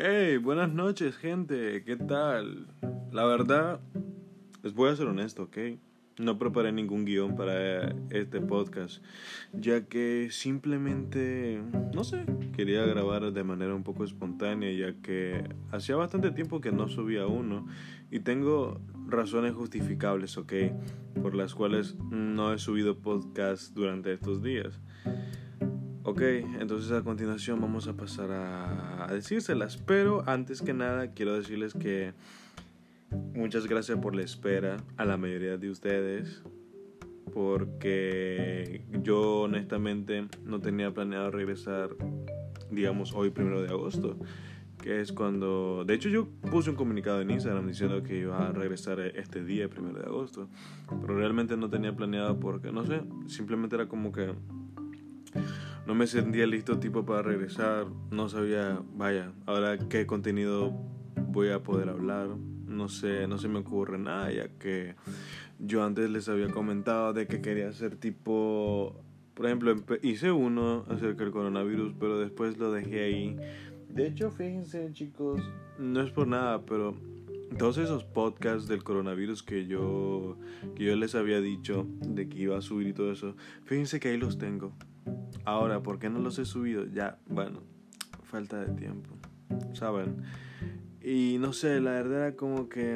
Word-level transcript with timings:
Hey, 0.00 0.36
buenas 0.36 0.72
noches, 0.72 1.16
gente. 1.16 1.82
¿Qué 1.82 1.96
tal? 1.96 2.68
La 3.10 3.24
verdad, 3.24 3.80
les 4.62 4.72
voy 4.72 4.92
a 4.92 4.94
ser 4.94 5.08
honesto, 5.08 5.42
¿ok? 5.42 5.58
No 6.18 6.38
preparé 6.38 6.70
ningún 6.70 7.04
guion 7.04 7.34
para 7.34 7.96
este 8.10 8.40
podcast, 8.40 9.02
ya 9.52 9.86
que 9.86 10.28
simplemente, 10.30 11.60
no 11.92 12.04
sé, 12.04 12.24
quería 12.56 12.86
grabar 12.86 13.32
de 13.32 13.42
manera 13.42 13.74
un 13.74 13.82
poco 13.82 14.04
espontánea, 14.04 14.70
ya 14.70 15.02
que 15.02 15.42
hacía 15.72 15.96
bastante 15.96 16.30
tiempo 16.30 16.60
que 16.60 16.70
no 16.70 16.88
subía 16.88 17.26
uno 17.26 17.66
y 18.08 18.20
tengo 18.20 18.80
razones 19.08 19.52
justificables, 19.54 20.38
¿ok? 20.38 20.52
Por 21.20 21.34
las 21.34 21.56
cuales 21.56 21.96
no 22.12 22.54
he 22.54 22.60
subido 22.60 22.98
podcast 22.98 23.74
durante 23.74 24.12
estos 24.12 24.44
días. 24.44 24.78
Ok, 26.10 26.22
entonces 26.58 26.90
a 26.90 27.02
continuación 27.02 27.60
vamos 27.60 27.86
a 27.86 27.92
pasar 27.92 28.30
a, 28.30 29.08
decírselas, 29.12 29.76
pero 29.76 30.26
antes 30.26 30.62
que 30.62 30.72
nada 30.72 31.12
quiero 31.12 31.34
decirles 31.34 31.74
que 31.74 32.14
muchas 33.34 33.66
gracias 33.66 33.98
por 33.98 34.16
la 34.16 34.22
espera 34.22 34.78
a 34.96 35.04
la 35.04 35.18
mayoría 35.18 35.58
de 35.58 35.68
ustedes, 35.68 36.42
porque 37.34 38.86
yo 39.02 39.40
honestamente 39.40 40.26
no 40.46 40.60
tenía 40.60 40.94
planeado 40.94 41.30
regresar, 41.30 41.90
digamos, 42.70 43.12
hoy 43.12 43.28
primero 43.28 43.60
de 43.60 43.68
agosto, 43.68 44.16
que 44.82 45.02
es 45.02 45.12
cuando, 45.12 45.84
de 45.84 45.92
hecho 45.92 46.08
yo 46.08 46.26
puse 46.50 46.70
un 46.70 46.76
comunicado 46.76 47.20
en 47.20 47.32
Instagram 47.32 47.66
diciendo 47.66 48.02
que 48.02 48.16
iba 48.16 48.48
a 48.48 48.52
regresar 48.52 48.98
este 48.98 49.44
día, 49.44 49.68
primero 49.68 49.98
de 49.98 50.06
agosto, 50.06 50.48
pero 51.02 51.18
realmente 51.18 51.54
no 51.58 51.68
tenía 51.68 51.94
planeado 51.94 52.40
porque, 52.40 52.72
no 52.72 52.86
sé, 52.86 53.02
simplemente 53.26 53.76
era 53.76 53.88
como 53.88 54.10
que 54.10 54.32
no 55.88 55.94
me 55.94 56.06
sentía 56.06 56.46
listo 56.46 56.78
tipo 56.78 57.06
para 57.06 57.22
regresar, 57.22 57.86
no 58.10 58.28
sabía, 58.28 58.82
vaya, 58.94 59.32
ahora 59.46 59.78
qué 59.88 60.04
contenido 60.06 60.70
voy 61.28 61.48
a 61.48 61.62
poder 61.62 61.88
hablar, 61.88 62.28
no 62.66 62.90
sé, 62.90 63.26
no 63.26 63.38
se 63.38 63.48
me 63.48 63.60
ocurre 63.60 63.96
nada, 63.96 64.30
ya 64.30 64.48
que 64.48 64.96
yo 65.58 65.82
antes 65.82 66.10
les 66.10 66.28
había 66.28 66.50
comentado 66.50 67.14
de 67.14 67.26
que 67.26 67.40
quería 67.40 67.70
hacer 67.70 67.96
tipo, 67.96 69.02
por 69.32 69.46
ejemplo, 69.46 69.74
hice 70.02 70.30
uno 70.30 70.84
acerca 70.90 71.24
del 71.24 71.32
coronavirus, 71.32 71.94
pero 71.98 72.18
después 72.18 72.58
lo 72.58 72.70
dejé 72.70 73.04
ahí. 73.04 73.36
De 73.88 74.08
hecho, 74.08 74.30
fíjense 74.30 74.92
chicos, 74.92 75.40
no 75.78 76.02
es 76.02 76.10
por 76.10 76.26
nada, 76.28 76.66
pero 76.66 76.96
todos 77.56 77.78
esos 77.78 78.04
podcasts 78.04 78.68
del 78.68 78.84
coronavirus 78.84 79.42
que 79.42 79.66
yo, 79.66 80.36
que 80.76 80.84
yo 80.84 80.96
les 80.96 81.14
había 81.14 81.40
dicho 81.40 81.86
de 82.06 82.28
que 82.28 82.40
iba 82.40 82.58
a 82.58 82.60
subir 82.60 82.88
y 82.88 82.92
todo 82.92 83.10
eso, 83.10 83.36
fíjense 83.64 84.00
que 84.00 84.08
ahí 84.08 84.18
los 84.18 84.36
tengo. 84.36 84.74
Ahora, 85.44 85.82
¿por 85.82 85.98
qué 85.98 86.10
no 86.10 86.18
los 86.18 86.38
he 86.38 86.44
subido? 86.44 86.86
Ya, 86.86 87.18
bueno, 87.26 87.62
falta 88.22 88.60
de 88.60 88.72
tiempo, 88.74 89.16
¿saben? 89.72 90.22
Y 91.02 91.38
no 91.40 91.52
sé, 91.52 91.80
la 91.80 91.92
verdad 91.92 92.26
era 92.26 92.36
como 92.36 92.68
que 92.68 92.94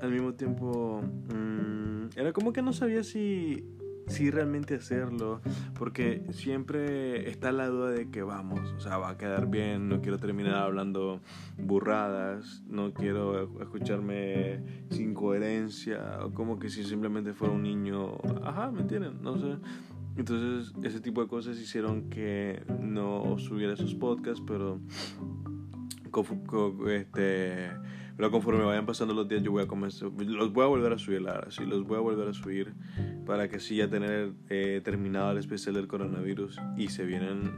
al 0.00 0.10
mismo 0.10 0.34
tiempo... 0.34 1.02
Mm, 1.34 1.90
era 2.16 2.32
como 2.32 2.52
que 2.52 2.62
no 2.62 2.72
sabía 2.72 3.04
si, 3.04 3.64
si 4.06 4.30
realmente 4.30 4.74
hacerlo, 4.74 5.40
porque 5.78 6.24
siempre 6.30 7.28
está 7.30 7.52
la 7.52 7.68
duda 7.68 7.90
de 7.90 8.10
que 8.10 8.22
vamos, 8.22 8.72
o 8.72 8.80
sea, 8.80 8.98
va 8.98 9.10
a 9.10 9.18
quedar 9.18 9.48
bien, 9.48 9.88
no 9.88 10.00
quiero 10.00 10.18
terminar 10.18 10.56
hablando 10.56 11.20
burradas, 11.58 12.62
no 12.66 12.92
quiero 12.92 13.60
escucharme 13.60 14.84
sin 14.90 15.14
coherencia, 15.14 16.18
o 16.24 16.32
como 16.32 16.58
que 16.58 16.68
si 16.68 16.82
simplemente 16.82 17.32
fuera 17.32 17.54
un 17.54 17.62
niño, 17.62 18.16
ajá, 18.42 18.70
¿me 18.70 18.80
entienden? 18.80 19.22
No 19.22 19.38
sé. 19.38 19.56
Entonces, 20.16 20.74
ese 20.82 21.00
tipo 21.00 21.22
de 21.22 21.28
cosas 21.28 21.58
hicieron 21.58 22.10
que 22.10 22.62
no 22.80 23.38
subiera 23.38 23.74
esos 23.74 23.94
podcasts, 23.94 24.42
pero 24.46 24.80
este 26.88 27.70
pero 28.16 28.30
conforme 28.30 28.64
vayan 28.64 28.84
pasando 28.84 29.14
los 29.14 29.28
días 29.28 29.42
yo 29.42 29.52
voy 29.52 29.62
a 29.62 29.66
comenzar 29.66 30.10
los 30.10 30.52
voy 30.52 30.64
a 30.64 30.66
volver 30.66 30.92
a 30.92 30.98
subir 30.98 31.24
sí 31.48 31.64
los 31.64 31.84
voy 31.84 31.96
a 31.96 32.00
volver 32.00 32.28
a 32.28 32.34
subir 32.34 32.74
para 33.24 33.48
que 33.48 33.60
sí 33.60 33.76
ya 33.76 33.88
tener 33.88 34.32
eh, 34.48 34.80
terminado 34.84 35.30
el 35.32 35.38
especial 35.38 35.74
del 35.74 35.86
coronavirus 35.86 36.58
y 36.76 36.88
se 36.88 37.04
vienen 37.04 37.52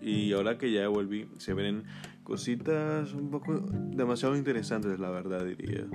y 0.00 0.32
ahora 0.32 0.58
que 0.58 0.70
ya 0.70 0.86
volví 0.88 1.26
se 1.38 1.54
vienen 1.54 1.84
cositas 2.26 3.14
un 3.14 3.30
poco 3.30 3.54
demasiado 3.70 4.36
interesantes 4.36 4.98
la 4.98 5.10
verdad 5.10 5.44
diría 5.44 5.86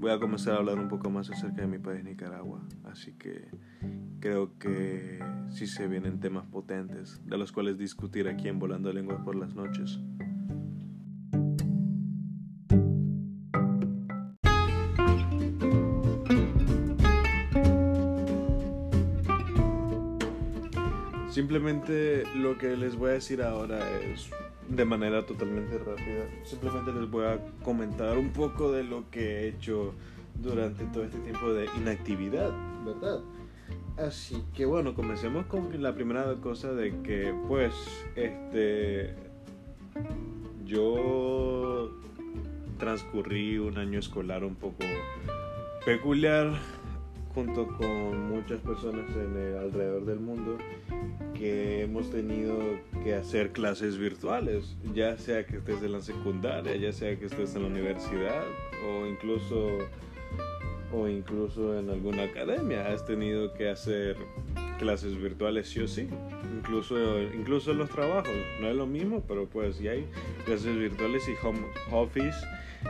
voy 0.00 0.10
a 0.10 0.18
comenzar 0.18 0.54
a 0.54 0.56
hablar 0.56 0.80
un 0.80 0.88
poco 0.88 1.10
más 1.10 1.30
acerca 1.30 1.62
de 1.62 1.68
mi 1.68 1.78
país 1.78 2.02
Nicaragua 2.02 2.60
así 2.90 3.12
que 3.12 3.46
creo 4.18 4.58
que 4.58 5.20
sí 5.48 5.68
se 5.68 5.86
vienen 5.86 6.18
temas 6.18 6.44
potentes 6.46 7.20
de 7.24 7.38
los 7.38 7.52
cuales 7.52 7.78
discutir 7.78 8.26
aquí 8.26 8.48
en 8.48 8.58
Volando 8.58 8.92
Lenguas 8.92 9.20
por 9.24 9.36
las 9.36 9.54
noches. 9.54 10.00
Simplemente 21.30 22.24
lo 22.34 22.58
que 22.58 22.76
les 22.76 22.96
voy 22.96 23.10
a 23.10 23.12
decir 23.14 23.40
ahora 23.40 23.78
es 24.00 24.30
de 24.70 24.84
manera 24.84 25.26
totalmente 25.26 25.76
rápida. 25.78 26.26
Simplemente 26.44 26.92
les 26.92 27.10
voy 27.10 27.26
a 27.26 27.38
comentar 27.62 28.16
un 28.16 28.30
poco 28.30 28.72
de 28.72 28.84
lo 28.84 29.10
que 29.10 29.20
he 29.20 29.48
hecho 29.48 29.92
durante 30.36 30.84
todo 30.86 31.04
este 31.04 31.18
tiempo 31.18 31.52
de 31.52 31.66
inactividad, 31.76 32.52
¿verdad? 32.84 33.20
Así 33.98 34.42
que 34.54 34.64
bueno, 34.64 34.94
comencemos 34.94 35.46
con 35.46 35.82
la 35.82 35.94
primera 35.94 36.34
cosa 36.36 36.72
de 36.72 37.02
que 37.02 37.34
pues 37.48 37.74
este 38.14 39.14
yo 40.64 41.90
transcurrí 42.78 43.58
un 43.58 43.76
año 43.76 43.98
escolar 43.98 44.44
un 44.44 44.54
poco 44.54 44.84
peculiar 45.84 46.52
junto 47.34 47.66
con 47.66 48.28
muchas 48.28 48.60
personas 48.60 49.08
en 49.16 49.36
el, 49.36 49.56
alrededor 49.56 50.04
del 50.04 50.20
mundo 50.20 50.58
que 51.34 51.82
hemos 51.82 52.10
tenido 52.10 52.58
que 53.02 53.14
hacer 53.14 53.52
clases 53.52 53.98
virtuales, 53.98 54.76
ya 54.94 55.16
sea 55.16 55.46
que 55.46 55.58
estés 55.58 55.82
en 55.82 55.92
la 55.92 56.00
secundaria, 56.00 56.76
ya 56.76 56.92
sea 56.92 57.18
que 57.18 57.26
estés 57.26 57.54
en 57.54 57.62
la 57.62 57.68
universidad 57.68 58.44
o 58.86 59.06
incluso 59.06 59.78
o 60.92 61.06
incluso 61.06 61.78
en 61.78 61.88
alguna 61.88 62.24
academia 62.24 62.92
has 62.92 63.06
tenido 63.06 63.54
que 63.54 63.70
hacer 63.70 64.16
clases 64.78 65.16
virtuales 65.20 65.68
sí 65.68 65.80
o 65.80 65.86
sí. 65.86 66.08
Incluso, 66.56 67.20
incluso 67.22 67.70
en 67.70 67.78
los 67.78 67.90
trabajos. 67.90 68.32
No 68.60 68.68
es 68.68 68.74
lo 68.74 68.86
mismo, 68.86 69.22
pero 69.28 69.46
pues 69.46 69.78
ya 69.78 69.92
hay 69.92 70.06
clases 70.44 70.76
virtuales 70.76 71.22
y 71.28 71.46
home 71.46 71.60
office 71.92 72.38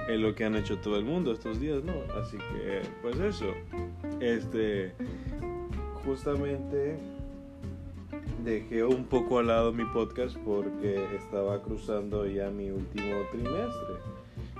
es 0.09 0.21
lo 0.21 0.35
que 0.35 0.45
han 0.45 0.55
hecho 0.55 0.79
todo 0.79 0.97
el 0.97 1.05
mundo 1.05 1.33
estos 1.33 1.61
días, 1.61 1.83
¿no? 1.83 1.93
Así 2.15 2.37
que, 2.39 2.81
pues 3.03 3.19
eso. 3.19 3.53
Este, 4.21 4.93
justamente 6.05 6.99
dejé 8.45 8.85
un 8.85 9.05
poco 9.05 9.39
al 9.39 9.49
lado 9.49 9.73
mi 9.73 9.85
podcast 9.85 10.37
porque 10.39 11.05
estaba 11.17 11.63
cruzando 11.63 12.27
ya 12.27 12.51
mi 12.51 12.71
último 12.71 13.17
trimestre 13.31 13.97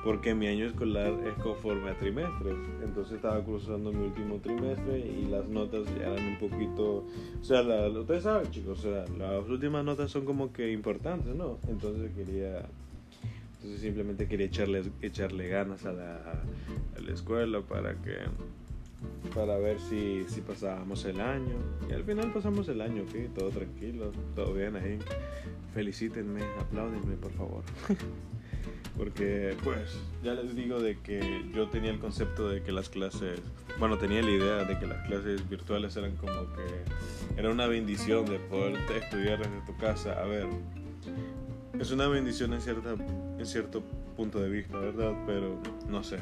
porque 0.05 0.35
mi 0.35 0.47
año 0.47 0.67
escolar 0.67 1.13
es 1.27 1.35
conforme 1.43 1.91
a 1.91 1.99
trimestres. 1.99 2.57
Entonces 2.83 3.17
estaba 3.17 3.43
cruzando 3.45 3.93
mi 3.93 4.07
último 4.07 4.37
trimestre 4.37 4.99
y 4.99 5.27
las 5.27 5.47
notas 5.49 5.87
eran 5.99 6.25
un 6.25 6.39
poquito, 6.39 7.05
o 7.41 7.45
sea, 7.45 7.63
ustedes 7.89 8.23
saben 8.23 8.51
chicos, 8.51 8.79
o 8.79 8.83
sea, 8.83 9.05
las 9.19 9.49
últimas 9.49 9.85
notas 9.85 10.11
son 10.11 10.25
como 10.25 10.53
que 10.53 10.73
importantes, 10.73 11.35
¿no? 11.35 11.59
Entonces 11.69 12.11
quería, 12.15 12.67
entonces 13.57 13.81
simplemente 13.81 14.27
quería 14.27 14.47
echarle, 14.47 14.83
echarle 15.03 15.49
ganas 15.49 15.85
a 15.85 15.93
la, 15.93 16.17
a 16.17 17.01
la 17.01 17.13
escuela 17.13 17.61
para 17.61 17.95
que 17.95 18.17
para 19.35 19.59
ver 19.59 19.79
si, 19.81 20.25
si 20.29 20.41
pasábamos 20.41 21.05
el 21.05 21.21
año. 21.21 21.57
Y 21.89 21.93
al 21.93 22.05
final 22.05 22.33
pasamos 22.33 22.69
el 22.69 22.81
año, 22.81 23.03
¿ok? 23.03 23.35
Todo 23.35 23.51
tranquilo, 23.51 24.13
todo 24.35 24.55
bien 24.55 24.77
ahí. 24.77 24.99
Felicítenme, 25.75 26.43
apláudenme, 26.59 27.17
por 27.17 27.33
favor. 27.33 27.63
Porque, 28.97 29.57
pues, 29.65 29.99
ya 30.23 30.35
les 30.35 30.55
digo 30.55 30.81
de 30.81 30.99
que 30.99 31.45
yo 31.55 31.69
tenía 31.69 31.91
el 31.91 32.01
concepto 32.01 32.49
de 32.49 32.63
que 32.63 32.73
las 32.73 32.91
clases, 32.91 33.41
bueno, 33.79 33.97
tenía 33.97 34.21
la 34.21 34.31
idea 34.31 34.65
de 34.65 34.79
que 34.79 34.87
las 34.87 35.07
clases 35.07 35.49
virtuales 35.49 35.97
eran 35.97 36.17
como 36.17 36.53
que 36.53 37.39
era 37.39 37.51
una 37.51 37.67
bendición 37.67 38.27
de 38.27 38.39
poder 38.39 38.77
estudiar 38.95 39.39
desde 39.39 39.65
tu 39.65 39.77
casa. 39.79 40.21
A 40.21 40.27
ver, 40.27 40.49
es 41.79 41.91
una 41.93 42.09
bendición 42.09 42.53
en, 42.53 42.61
cierta, 42.61 42.95
en 43.39 43.47
cierto 43.47 43.83
punto 44.17 44.39
de 44.39 44.51
vista, 44.51 44.77
¿verdad? 44.77 45.15
Pero 45.27 45.59
no 45.89 46.05
sé. 46.05 46.19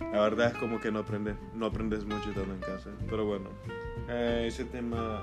La 0.00 0.20
verdad 0.20 0.52
es 0.52 0.58
como 0.58 0.80
que 0.80 0.90
no 0.90 1.00
aprendes, 1.00 1.36
no 1.54 1.66
aprendes 1.66 2.04
mucho 2.04 2.30
estando 2.30 2.54
en 2.54 2.60
casa. 2.60 2.90
Pero 3.08 3.24
bueno, 3.24 3.50
eh, 4.08 4.44
ese 4.46 4.64
tema, 4.64 5.22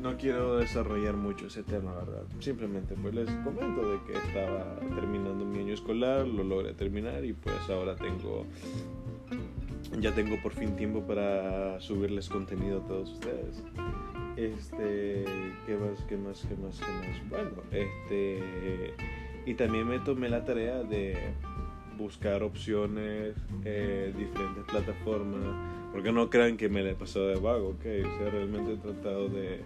no 0.00 0.16
quiero 0.16 0.56
desarrollar 0.56 1.14
mucho 1.14 1.46
ese 1.46 1.62
tema, 1.62 1.92
¿verdad? 1.94 2.24
Simplemente 2.40 2.94
pues 2.94 3.14
les 3.14 3.30
comento 3.30 3.92
de 3.92 3.98
que 4.06 4.18
estaba 4.18 4.76
terminando 4.94 5.44
mi 5.44 5.58
año 5.58 5.74
escolar, 5.74 6.26
lo 6.26 6.42
logré 6.42 6.72
terminar 6.74 7.24
y 7.24 7.32
pues 7.32 7.56
ahora 7.68 7.96
tengo, 7.96 8.46
ya 10.00 10.14
tengo 10.14 10.40
por 10.42 10.52
fin 10.52 10.74
tiempo 10.76 11.02
para 11.02 11.80
subirles 11.80 12.28
contenido 12.28 12.80
a 12.80 12.86
todos 12.86 13.10
ustedes. 13.12 13.62
Este, 14.36 15.24
¿qué 15.66 15.76
más, 15.76 16.02
qué 16.08 16.16
más, 16.16 16.44
qué 16.48 16.56
más, 16.56 16.80
qué 16.80 17.08
más? 17.08 17.28
Bueno, 17.28 17.62
este, 17.70 18.94
Y 19.46 19.54
también 19.54 19.86
me 19.86 19.98
tomé 20.00 20.28
la 20.28 20.44
tarea 20.44 20.82
de 20.82 21.34
buscar 21.96 22.42
opciones, 22.42 23.34
eh, 23.64 24.12
diferentes 24.16 24.64
plataformas, 24.64 25.92
porque 25.92 26.12
no 26.12 26.28
crean 26.30 26.56
que 26.56 26.68
me 26.68 26.82
la 26.82 26.90
he 26.90 26.94
pasado 26.94 27.28
de 27.28 27.36
vago, 27.36 27.68
ok, 27.68 27.80
o 27.80 28.18
sea, 28.18 28.30
realmente 28.30 28.72
he 28.72 28.76
tratado 28.76 29.28
de, 29.28 29.60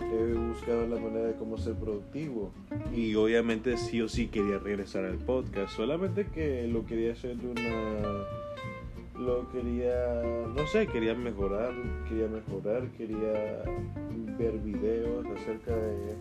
he 0.00 0.32
buscado 0.34 0.86
la 0.86 0.98
manera 0.98 1.26
de 1.26 1.34
cómo 1.34 1.58
ser 1.58 1.74
productivo. 1.74 2.52
Y 2.94 3.14
obviamente 3.14 3.76
sí 3.76 4.00
o 4.00 4.08
sí 4.08 4.28
quería 4.28 4.58
regresar 4.58 5.04
al 5.04 5.18
podcast, 5.18 5.76
solamente 5.76 6.26
que 6.26 6.66
lo 6.66 6.86
quería 6.86 7.12
hacer 7.12 7.36
de 7.36 7.48
una, 7.48 8.24
lo 9.18 9.48
quería, 9.50 10.22
no 10.54 10.66
sé, 10.66 10.86
quería 10.86 11.14
mejorar, 11.14 11.72
quería 12.08 12.28
mejorar, 12.28 12.88
quería 12.96 13.62
ver 14.38 14.58
videos 14.58 15.26
acerca 15.36 15.74
de 15.74 16.14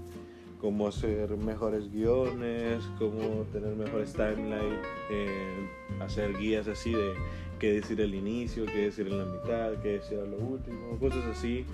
cómo 0.60 0.88
hacer 0.88 1.36
mejores 1.38 1.92
guiones, 1.92 2.84
cómo 2.98 3.46
tener 3.52 3.76
mejores 3.76 4.14
timelines, 4.14 4.86
eh, 5.12 5.68
hacer 6.00 6.38
guías 6.38 6.68
así 6.68 6.94
de 6.94 7.14
qué 7.60 7.74
decir 7.74 8.02
al 8.02 8.14
inicio, 8.14 8.66
qué 8.66 8.84
decir 8.86 9.08
en 9.08 9.20
la 9.20 9.26
mitad, 9.26 9.74
qué 9.82 10.00
decir 10.00 10.20
a 10.20 10.26
lo 10.26 10.38
último, 10.38 10.98
cosas 11.00 11.26
así. 11.26 11.66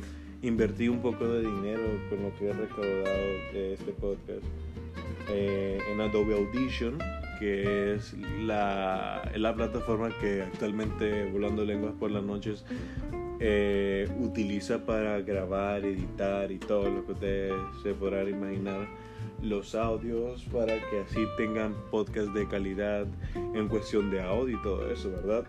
Invertí 0.42 0.90
un 0.90 1.02
poco 1.02 1.26
de 1.26 1.42
dinero 1.42 1.84
con 2.10 2.24
lo 2.24 2.38
que 2.38 2.50
he 2.50 2.54
recaudado 2.54 3.54
de 3.54 3.74
este 3.74 3.94
podcast 3.94 4.44
eh, 5.30 5.80
en 5.90 6.02
Adobe 6.02 6.36
Audition, 6.36 7.00
que 7.40 7.94
es 7.94 8.14
la, 8.42 9.32
la 9.36 9.56
plataforma 9.56 10.10
que 10.20 10.42
actualmente 10.42 11.30
Volando 11.32 11.64
Lenguas 11.64 11.94
por 11.98 12.12
las 12.12 12.24
noches 12.24 12.66
eh, 13.46 14.08
utiliza 14.22 14.86
para 14.86 15.20
grabar, 15.20 15.84
editar 15.84 16.50
y 16.50 16.60
todo 16.60 16.90
lo 16.90 17.06
que 17.06 17.12
ustedes 17.12 17.54
se 17.84 17.94
podrán 17.94 18.30
imaginar 18.30 18.88
los 19.42 19.76
audios 19.76 20.46
para 20.46 20.78
que 20.90 21.02
así 21.06 21.26
tengan 21.36 21.76
podcast 21.92 22.30
de 22.30 22.48
calidad 22.48 23.06
en 23.36 23.68
cuestión 23.68 24.10
de 24.12 24.22
audio 24.22 24.58
y 24.58 24.62
todo 24.62 24.90
eso, 24.90 25.12
¿verdad? 25.12 25.44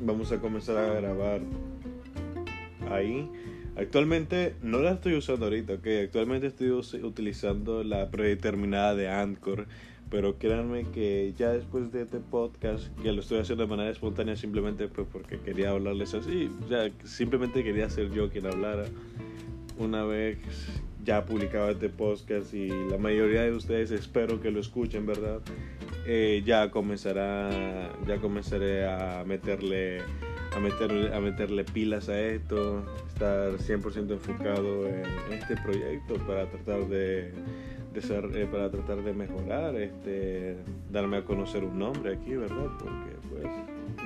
Vamos 0.00 0.30
a 0.30 0.38
comenzar 0.38 0.76
a 0.76 0.94
grabar 0.94 1.40
ahí. 2.92 3.28
Actualmente 3.74 4.54
no 4.62 4.78
la 4.78 4.92
estoy 4.92 5.14
usando 5.14 5.46
ahorita, 5.46 5.74
ok. 5.74 5.86
Actualmente 6.04 6.46
estoy 6.46 6.70
utilizando 6.70 7.82
la 7.82 8.08
predeterminada 8.08 8.94
de 8.94 9.08
Anchor 9.08 9.66
pero 10.12 10.36
créanme 10.36 10.84
que 10.90 11.32
ya 11.38 11.52
después 11.52 11.90
de 11.90 12.02
este 12.02 12.18
podcast, 12.18 12.86
que 13.00 13.12
lo 13.12 13.22
estoy 13.22 13.38
haciendo 13.38 13.64
de 13.64 13.70
manera 13.70 13.90
espontánea 13.90 14.36
simplemente 14.36 14.86
pues 14.86 15.08
porque 15.10 15.38
quería 15.40 15.70
hablarles 15.70 16.12
así, 16.12 16.50
o 16.62 16.68
sea, 16.68 16.90
simplemente 17.02 17.64
quería 17.64 17.88
ser 17.88 18.10
yo 18.10 18.28
quien 18.28 18.44
hablara. 18.44 18.84
Una 19.78 20.04
vez 20.04 20.36
ya 21.02 21.24
publicado 21.24 21.70
este 21.70 21.88
podcast 21.88 22.52
y 22.52 22.68
la 22.68 22.98
mayoría 22.98 23.44
de 23.44 23.52
ustedes 23.52 23.90
espero 23.90 24.38
que 24.42 24.50
lo 24.50 24.60
escuchen, 24.60 25.06
¿verdad? 25.06 25.40
Eh, 26.06 26.42
ya 26.44 26.70
comenzará, 26.70 27.90
ya 28.06 28.18
comenzaré 28.18 28.86
a 28.86 29.24
meterle, 29.26 30.02
a 30.54 30.60
meterle, 30.60 31.14
a 31.14 31.20
meterle 31.20 31.64
pilas 31.64 32.10
a 32.10 32.20
esto, 32.20 32.84
estar 33.08 33.52
100% 33.52 34.10
enfocado 34.10 34.86
en 34.86 35.32
este 35.32 35.56
proyecto 35.56 36.16
para 36.26 36.50
tratar 36.50 36.86
de 36.88 37.32
de 37.92 38.42
eh, 38.42 38.46
para 38.46 38.70
tratar 38.70 39.02
de 39.02 39.12
mejorar, 39.12 39.74
este, 39.76 40.56
darme 40.90 41.18
a 41.18 41.24
conocer 41.24 41.64
un 41.64 41.78
nombre 41.78 42.14
aquí, 42.14 42.34
¿verdad? 42.34 42.70
Porque 42.78 43.16
pues 43.30 43.46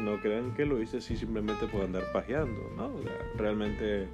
no 0.00 0.20
crean 0.20 0.54
que 0.54 0.66
lo 0.66 0.80
hice 0.82 0.98
así 0.98 1.16
simplemente 1.16 1.66
por 1.66 1.82
andar 1.82 2.04
pajeando, 2.12 2.60
¿no? 2.76 2.90
realmente, 3.36 4.08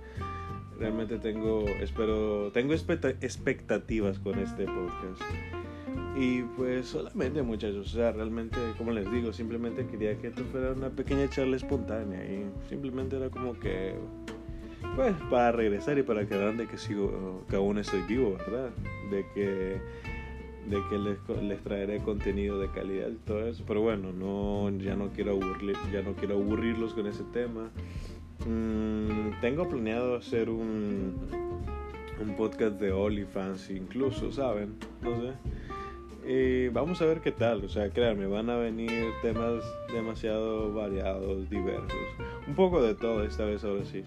realmente 0.78 1.18
tengo, 1.18 1.64
espero, 1.80 2.50
tengo 2.52 2.74
expectativas 2.74 4.18
con 4.18 4.38
este 4.38 4.66
podcast. 4.66 5.22
Y 6.14 6.42
pues 6.42 6.88
solamente 6.88 7.42
muchachos, 7.42 7.86
o 7.86 7.96
sea, 7.96 8.12
realmente, 8.12 8.58
como 8.76 8.92
les 8.92 9.10
digo, 9.10 9.32
simplemente 9.32 9.86
quería 9.86 10.16
que 10.18 10.28
esto 10.28 10.44
fuera 10.44 10.72
una 10.72 10.90
pequeña 10.90 11.28
charla 11.30 11.56
espontánea 11.56 12.22
y 12.24 12.44
simplemente 12.68 13.16
era 13.16 13.30
como 13.30 13.58
que 13.58 13.94
pues 14.94 15.14
para 15.30 15.52
regresar 15.52 15.98
y 15.98 16.02
para 16.02 16.26
que 16.26 16.36
vean 16.36 16.56
de 16.56 16.66
que 16.66 16.78
sigo 16.78 17.44
que 17.48 17.56
aún 17.56 17.78
estoy 17.78 18.02
vivo 18.02 18.36
verdad 18.36 18.70
de 19.10 19.24
que 19.34 19.80
de 20.68 20.78
que 20.88 20.98
les, 20.98 21.42
les 21.42 21.60
traeré 21.62 21.98
contenido 21.98 22.58
de 22.60 22.70
calidad 22.70 23.08
y 23.08 23.16
todo 23.26 23.46
eso. 23.46 23.64
Pero 23.66 23.80
bueno 23.80 24.12
no 24.12 24.70
ya 24.78 24.94
no 24.94 25.08
quiero 25.08 25.32
aburrir 25.32 25.76
ya 25.92 26.02
no 26.02 26.12
quiero 26.12 26.34
aburrirlos 26.34 26.94
con 26.94 27.06
ese 27.06 27.24
tema. 27.32 27.70
Mm, 28.46 29.40
tengo 29.40 29.68
planeado 29.68 30.16
hacer 30.16 30.50
un 30.50 31.16
un 32.20 32.36
podcast 32.36 32.80
de 32.80 32.92
OnlyFans 32.92 33.70
incluso 33.70 34.30
saben 34.32 34.76
no 35.02 35.20
sé. 35.20 35.32
Y 36.24 36.68
vamos 36.68 37.02
a 37.02 37.06
ver 37.06 37.20
qué 37.20 37.32
tal, 37.32 37.64
o 37.64 37.68
sea, 37.68 37.90
créanme, 37.90 38.26
van 38.28 38.48
a 38.48 38.56
venir 38.56 39.10
temas 39.22 39.64
demasiado 39.92 40.72
variados, 40.72 41.50
diversos, 41.50 41.98
un 42.46 42.54
poco 42.54 42.80
de 42.80 42.94
todo 42.94 43.24
esta 43.24 43.44
vez 43.44 43.64
ahora 43.64 43.84
sí. 43.84 44.04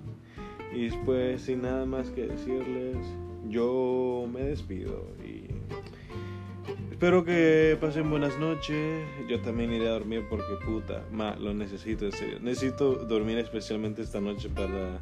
Y 0.75 0.89
pues 1.05 1.43
sin 1.43 1.61
nada 1.61 1.85
más 1.85 2.09
que 2.09 2.27
decirles, 2.27 2.97
yo 3.47 4.27
me 4.31 4.41
despido 4.41 5.07
y 5.23 5.45
espero 6.91 7.23
que 7.23 7.77
pasen 7.79 8.09
buenas 8.09 8.37
noches. 8.37 9.05
Yo 9.29 9.39
también 9.39 9.71
iré 9.71 9.87
a 9.87 9.91
dormir 9.91 10.25
porque 10.29 10.53
puta, 10.65 11.05
ma, 11.13 11.37
lo 11.37 11.53
necesito 11.53 12.05
en 12.05 12.11
serio. 12.11 12.39
Necesito 12.41 12.95
dormir 13.05 13.37
especialmente 13.37 14.01
esta 14.01 14.19
noche 14.19 14.49
para, 14.49 14.99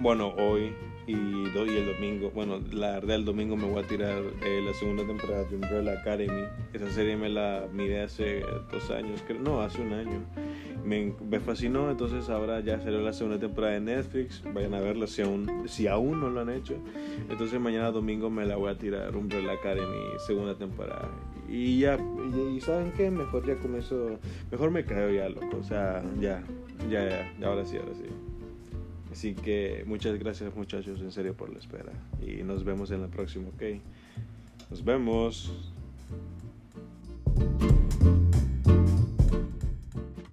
bueno, 0.00 0.34
hoy 0.36 0.72
y, 1.08 1.12
y 1.12 1.76
el 1.76 1.86
domingo. 1.86 2.30
Bueno, 2.30 2.60
la 2.72 2.92
verdad 2.92 3.16
el 3.16 3.24
domingo 3.24 3.56
me 3.56 3.68
voy 3.68 3.82
a 3.82 3.86
tirar 3.86 4.22
eh, 4.44 4.60
la 4.64 4.72
segunda 4.74 5.04
temporada 5.04 5.44
de 5.44 5.56
Umbrella 5.56 6.00
Academy. 6.00 6.44
Esa 6.72 6.90
serie 6.90 7.16
me 7.16 7.28
la 7.28 7.66
miré 7.72 8.02
hace 8.02 8.42
dos 8.70 8.90
años, 8.90 9.22
creo, 9.26 9.40
no, 9.40 9.60
hace 9.60 9.82
un 9.82 9.92
año 9.92 10.24
me, 10.84 11.40
fascinó, 11.40 11.90
entonces 11.90 12.28
ahora 12.30 12.60
ya 12.60 12.80
salió 12.80 13.00
la 13.00 13.12
segunda 13.12 13.38
temporada 13.38 13.74
de 13.74 13.80
Netflix, 13.80 14.42
vayan 14.54 14.74
a 14.74 14.80
verla 14.80 15.06
si 15.06 15.22
aún, 15.22 15.64
si 15.66 15.86
aún 15.86 16.20
no 16.20 16.30
lo 16.30 16.40
han 16.40 16.50
hecho. 16.50 16.74
Entonces 17.28 17.60
mañana 17.60 17.90
domingo 17.90 18.30
me 18.30 18.46
la 18.46 18.56
voy 18.56 18.70
a 18.70 18.78
tirar 18.78 19.14
Umbrella 19.14 19.52
Academy 19.52 19.98
segunda 20.26 20.56
temporada. 20.56 21.08
Y 21.48 21.80
ya, 21.80 21.98
y, 22.54 22.60
¿saben 22.60 22.92
qué? 22.92 23.10
Mejor 23.10 23.46
ya 23.46 23.56
comienzo, 23.56 24.18
mejor 24.50 24.70
me 24.70 24.84
creo 24.84 25.10
ya, 25.10 25.28
loco, 25.28 25.58
o 25.58 25.62
sea, 25.62 26.02
ya, 26.20 26.42
ya, 26.90 27.08
ya, 27.38 27.46
ahora 27.46 27.64
sí, 27.64 27.76
ahora 27.76 27.94
sí. 27.94 28.27
Así 29.10 29.34
que 29.34 29.84
muchas 29.86 30.18
gracias 30.18 30.54
muchachos, 30.54 31.00
en 31.00 31.10
serio 31.12 31.34
por 31.34 31.50
la 31.52 31.58
espera. 31.58 31.92
Y 32.20 32.42
nos 32.42 32.64
vemos 32.64 32.90
en 32.90 33.02
la 33.02 33.08
próxima, 33.08 33.48
¿ok? 33.48 33.62
Nos 34.70 34.84
vemos. 34.84 35.72